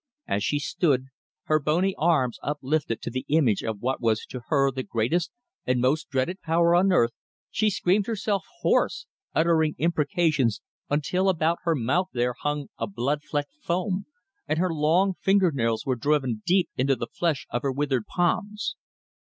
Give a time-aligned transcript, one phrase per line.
[0.27, 1.09] As she stood,
[1.43, 5.29] her bony arms uplifted to the image of what was to her the greatest
[5.63, 7.11] and most dreaded power on earth,
[7.51, 10.59] she screamed herself hoarse, uttering imprecations
[10.89, 14.07] until about her mouth there hung a blood flecked foam,
[14.47, 18.75] and her long finger nails were driven deep into the flesh of her withered palms.